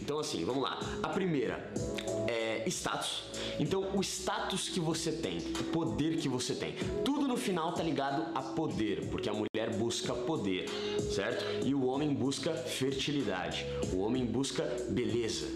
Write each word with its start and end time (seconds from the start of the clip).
Então 0.00 0.18
assim, 0.18 0.44
vamos 0.46 0.62
lá. 0.62 0.78
A 1.02 1.08
primeira 1.08 1.70
é 2.26 2.64
status. 2.68 3.24
Então 3.60 3.94
o 3.94 4.00
status 4.02 4.70
que 4.70 4.80
você 4.80 5.12
tem, 5.12 5.38
o 5.38 5.64
poder 5.64 6.16
que 6.16 6.28
você 6.28 6.54
tem, 6.54 6.74
tudo 7.04 7.28
no 7.28 7.36
final 7.36 7.72
tá 7.72 7.82
ligado 7.82 8.26
a 8.34 8.40
poder, 8.40 9.10
porque 9.10 9.28
a 9.28 9.32
mulher 9.32 9.55
busca 9.64 10.12
poder, 10.12 10.68
certo? 11.10 11.44
E 11.64 11.74
o 11.74 11.86
homem 11.86 12.12
busca 12.12 12.52
fertilidade. 12.52 13.64
O 13.92 14.00
homem 14.00 14.24
busca 14.24 14.62
beleza 14.90 15.46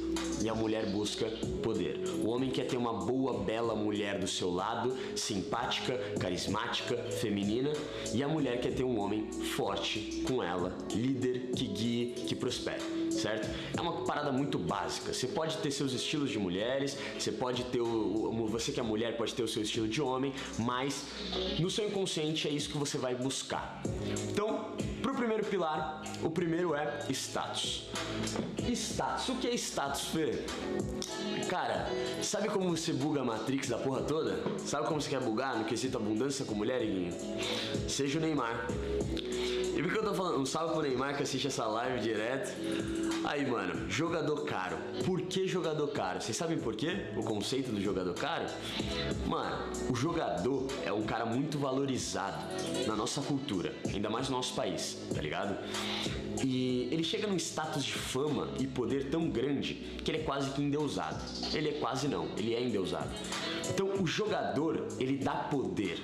e 0.43 0.49
a 0.49 0.55
mulher 0.55 0.87
busca 0.87 1.27
poder. 1.63 1.99
O 2.25 2.29
homem 2.29 2.51
quer 2.51 2.67
ter 2.67 2.77
uma 2.77 2.93
boa, 2.93 3.45
bela 3.45 3.75
mulher 3.75 4.19
do 4.19 4.27
seu 4.27 4.51
lado, 4.51 4.97
simpática, 5.15 5.99
carismática, 6.19 6.97
feminina, 7.11 7.73
e 8.15 8.23
a 8.23 8.29
mulher 8.29 8.61
quer 8.61 8.75
ter 8.75 8.85
um 8.85 8.99
homem 8.99 9.31
forte 9.31 10.23
com 10.27 10.43
ela, 10.43 10.75
líder 10.95 11.51
que 11.55 11.67
guie, 11.67 12.15
que 12.27 12.35
prospere 12.35 12.81
certo? 13.21 13.49
É 13.77 13.81
uma 13.81 14.05
parada 14.05 14.33
muito 14.33 14.59
básica. 14.59 15.13
Você 15.13 15.27
pode 15.27 15.57
ter 15.59 15.71
seus 15.71 15.93
estilos 15.93 16.31
de 16.31 16.39
mulheres, 16.39 16.97
você 17.19 17.31
pode 17.31 17.65
ter 17.65 17.81
o, 17.81 18.47
você 18.49 18.73
que 18.73 18.81
é 18.81 18.83
mulher 18.83 19.17
pode 19.17 19.35
ter 19.35 19.43
o 19.43 19.49
seu 19.49 19.63
estilo 19.63 19.87
de 19.87 20.01
homem, 20.01 20.33
mas 20.59 21.05
no 21.59 21.71
seu 21.71 21.87
inconsciente 21.89 22.49
é 22.49 22.51
isso 22.51 22.71
que 22.71 22.79
você 22.79 22.99
vai 22.99 23.15
buscar. 23.15 23.83
Então, 24.31 24.73
primeiro 25.21 25.45
pilar, 25.45 26.03
o 26.23 26.31
primeiro 26.31 26.75
é 26.75 26.99
status. 27.11 27.91
Status. 28.73 29.29
O 29.29 29.35
que 29.37 29.49
é 29.49 29.55
status, 29.55 30.07
Fê? 30.07 30.45
Cara, 31.47 31.87
sabe 32.23 32.49
como 32.49 32.75
você 32.75 32.93
buga 32.95 33.21
a 33.21 33.25
Matrix 33.25 33.69
da 33.69 33.77
porra 33.77 34.01
toda? 34.01 34.43
Sabe 34.59 34.87
como 34.87 34.99
você 34.99 35.11
quer 35.11 35.21
bugar 35.21 35.59
no 35.59 35.67
quesito 35.67 35.99
abundância 35.99 36.45
com 36.47 36.55
mulher, 36.55 36.83
Iguinho? 36.83 37.15
Seja 37.87 38.19
o 38.19 38.23
Neymar. 38.23 38.67
E 39.77 39.83
por 39.83 39.93
que 39.93 39.99
eu 39.99 40.05
tô 40.05 40.15
falando? 40.15 40.41
Um 40.41 40.47
salve 40.47 40.73
pro 40.75 40.83
Neymar 40.83 41.17
que 41.17 41.23
assiste 41.23 41.47
essa 41.47 41.67
live 41.67 42.01
direto. 42.01 42.55
Aí, 43.25 43.47
mano, 43.47 43.89
jogador 43.91 44.45
caro. 44.45 44.77
Por 45.07 45.23
que 45.23 45.47
jogador 45.47 45.89
caro? 45.89 46.21
Vocês 46.21 46.37
sabem 46.37 46.59
por 46.59 46.75
quê? 46.77 47.07
O 47.17 47.23
conceito 47.23 47.71
do 47.71 47.81
jogador 47.81 48.15
caro? 48.15 48.47
Mano, 49.27 49.57
o 49.91 49.95
jogador 49.95 50.67
é 50.85 50.93
um 50.93 51.03
cara 51.03 51.25
muito 51.25 51.59
valorizado 51.59 52.45
na 52.87 52.95
nossa 52.95 53.23
cultura, 53.23 53.75
ainda 53.87 54.11
mais 54.11 54.29
no 54.29 54.37
nosso 54.37 54.55
país, 54.55 54.99
tá 55.15 55.21
ligado? 55.21 55.57
E 56.45 56.89
ele 56.91 57.05
chega 57.05 57.27
num 57.27 57.37
status 57.37 57.85
de 57.85 57.93
fama 57.93 58.49
e 58.59 58.67
poder 58.67 59.11
tão 59.11 59.29
grande 59.29 59.75
que 60.05 60.11
ele 60.11 60.19
é 60.19 60.23
quase 60.23 60.51
que 60.51 60.63
endeusado. 60.63 61.23
Ele 61.53 61.69
é 61.71 61.73
quase 61.73 62.09
não, 62.09 62.29
ele 62.37 62.55
é 62.55 62.63
endeusado. 62.63 63.11
Então 63.69 64.03
o 64.03 64.07
jogador, 64.07 64.89
ele 64.99 65.19
dá 65.19 65.35
poder. 65.35 65.99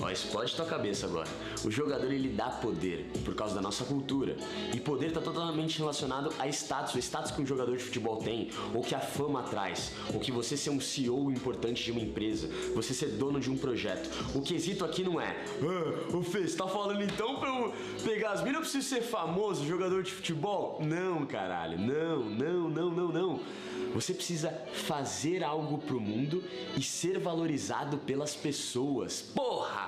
Ó, 0.00 0.10
explode 0.10 0.54
tua 0.54 0.64
cabeça 0.64 1.06
agora. 1.06 1.28
O 1.64 1.70
jogador 1.70 2.12
ele 2.12 2.28
dá 2.28 2.50
poder 2.50 3.10
por 3.24 3.34
causa 3.34 3.54
da 3.54 3.60
nossa 3.60 3.84
cultura. 3.84 4.36
E 4.74 4.80
poder 4.80 5.08
está 5.08 5.20
totalmente 5.20 5.78
relacionado 5.78 6.32
a 6.38 6.46
status, 6.48 6.94
o 6.94 6.98
status 6.98 7.32
que 7.32 7.42
um 7.42 7.46
jogador 7.46 7.76
de 7.76 7.82
futebol 7.82 8.16
tem, 8.16 8.50
ou 8.74 8.82
que 8.82 8.94
a 8.94 9.00
fama 9.00 9.42
traz, 9.42 9.92
ou 10.12 10.20
que 10.20 10.30
você 10.30 10.56
ser 10.56 10.70
um 10.70 10.80
CEO 10.80 11.30
importante 11.30 11.84
de 11.84 11.90
uma 11.90 12.00
empresa, 12.00 12.48
você 12.74 12.94
ser 12.94 13.08
dono 13.08 13.40
de 13.40 13.50
um 13.50 13.56
projeto. 13.56 14.08
O 14.34 14.40
quesito 14.40 14.84
aqui 14.84 15.02
não 15.02 15.20
é, 15.20 15.36
ah, 15.62 16.16
ô 16.16 16.22
Fê, 16.22 16.46
você 16.46 16.56
tá 16.56 16.66
falando 16.66 17.02
então 17.02 17.36
pra 17.36 17.48
eu 17.48 17.74
pegar 18.04 18.32
as 18.32 18.40
minas, 18.40 18.56
eu 18.56 18.60
preciso 18.62 18.88
ser 18.88 19.02
famoso, 19.02 19.66
jogador 19.66 20.02
de 20.02 20.12
futebol? 20.12 20.78
Não, 20.80 21.26
caralho, 21.26 21.78
não, 21.78 22.24
não, 22.24 22.68
não, 22.68 22.90
não, 22.90 23.08
não. 23.08 23.40
Você 23.94 24.12
precisa 24.12 24.50
fazer 24.72 25.42
algo 25.42 25.78
pro 25.78 26.00
mundo 26.00 26.44
e 26.76 26.82
ser 26.82 27.18
valorizado 27.18 27.98
pelas 27.98 28.34
pessoas. 28.34 29.22
Porra! 29.22 29.87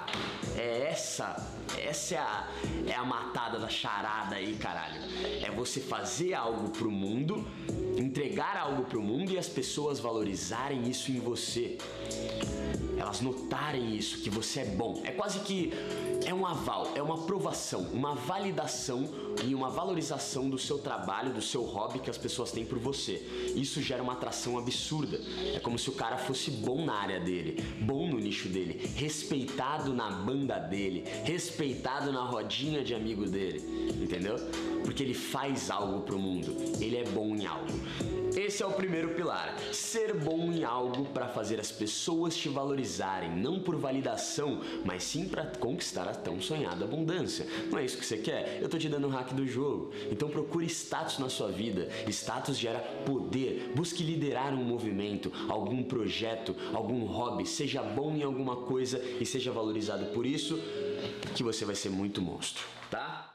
É 0.56 0.88
essa, 0.90 1.36
essa 1.78 2.14
é 2.14 2.18
a, 2.18 2.48
é 2.86 2.94
a 2.94 3.04
matada 3.04 3.58
da 3.58 3.68
charada 3.68 4.36
aí, 4.36 4.56
caralho. 4.56 5.00
É 5.42 5.50
você 5.50 5.80
fazer 5.80 6.34
algo 6.34 6.70
pro 6.70 6.90
mundo, 6.90 7.46
entregar 7.96 8.56
algo 8.56 8.84
pro 8.84 9.00
mundo 9.00 9.32
e 9.32 9.38
as 9.38 9.48
pessoas 9.48 10.00
valorizarem 10.00 10.88
isso 10.88 11.10
em 11.10 11.20
você. 11.20 11.78
Elas 13.00 13.22
notarem 13.22 13.96
isso, 13.96 14.18
que 14.18 14.28
você 14.28 14.60
é 14.60 14.64
bom. 14.66 15.00
É 15.04 15.10
quase 15.10 15.40
que 15.40 15.72
é 16.26 16.34
um 16.34 16.46
aval, 16.46 16.92
é 16.94 17.02
uma 17.02 17.14
aprovação, 17.14 17.88
uma 17.94 18.14
validação 18.14 19.08
e 19.42 19.54
uma 19.54 19.70
valorização 19.70 20.50
do 20.50 20.58
seu 20.58 20.76
trabalho, 20.76 21.32
do 21.32 21.40
seu 21.40 21.62
hobby 21.62 21.98
que 21.98 22.10
as 22.10 22.18
pessoas 22.18 22.52
têm 22.52 22.66
por 22.66 22.78
você. 22.78 23.26
Isso 23.56 23.80
gera 23.80 24.02
uma 24.02 24.12
atração 24.12 24.58
absurda. 24.58 25.18
É 25.54 25.58
como 25.58 25.78
se 25.78 25.88
o 25.88 25.94
cara 25.94 26.18
fosse 26.18 26.50
bom 26.50 26.84
na 26.84 26.92
área 26.92 27.18
dele, 27.18 27.64
bom 27.80 28.06
no 28.06 28.18
nicho 28.18 28.50
dele, 28.50 28.92
respeitado 28.94 29.94
na 29.94 30.10
banda 30.10 30.58
dele, 30.58 31.04
respeitado 31.24 32.12
na 32.12 32.22
rodinha 32.22 32.84
de 32.84 32.94
amigo 32.94 33.24
dele, 33.24 33.64
entendeu? 33.98 34.36
Porque 34.84 35.02
ele 35.02 35.14
faz 35.14 35.70
algo 35.70 36.02
pro 36.02 36.18
mundo, 36.18 36.54
ele 36.78 36.98
é 36.98 37.04
bom 37.04 37.34
em 37.34 37.46
algo. 37.46 38.19
Esse 38.36 38.62
é 38.62 38.66
o 38.66 38.72
primeiro 38.72 39.10
pilar. 39.14 39.56
Ser 39.72 40.14
bom 40.14 40.52
em 40.52 40.62
algo 40.62 41.04
para 41.06 41.28
fazer 41.28 41.58
as 41.58 41.72
pessoas 41.72 42.36
te 42.36 42.48
valorizarem, 42.48 43.30
não 43.30 43.58
por 43.60 43.76
validação, 43.76 44.60
mas 44.84 45.02
sim 45.02 45.28
para 45.28 45.46
conquistar 45.46 46.08
a 46.08 46.14
tão 46.14 46.40
sonhada 46.40 46.84
abundância. 46.84 47.46
Não 47.70 47.78
é 47.78 47.84
isso 47.84 47.98
que 47.98 48.06
você 48.06 48.18
quer? 48.18 48.58
Eu 48.62 48.68
tô 48.68 48.78
te 48.78 48.88
dando 48.88 49.08
o 49.08 49.10
hack 49.10 49.32
do 49.32 49.46
jogo. 49.46 49.92
Então 50.10 50.28
procure 50.28 50.66
status 50.66 51.18
na 51.18 51.28
sua 51.28 51.50
vida. 51.50 51.88
Status 52.08 52.56
gera 52.56 52.78
poder. 53.04 53.72
Busque 53.74 54.02
liderar 54.02 54.54
um 54.54 54.64
movimento, 54.64 55.32
algum 55.48 55.82
projeto, 55.82 56.54
algum 56.72 57.04
hobby. 57.04 57.46
Seja 57.46 57.82
bom 57.82 58.14
em 58.14 58.22
alguma 58.22 58.56
coisa 58.56 59.02
e 59.20 59.26
seja 59.26 59.50
valorizado 59.50 60.06
por 60.06 60.24
isso, 60.24 60.58
que 61.34 61.42
você 61.42 61.64
vai 61.64 61.74
ser 61.74 61.90
muito 61.90 62.22
monstro, 62.22 62.64
tá? 62.90 63.28